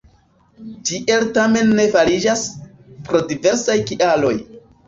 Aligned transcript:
Tiel 0.89 1.25
tamen 1.35 1.69
ne 1.81 1.85
fariĝas, 1.97 2.43
pro 3.11 3.23
diversaj 3.29 3.81
kialoj. 3.93 4.37